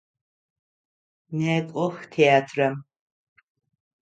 [1.37, 2.75] Некӏох театрэм!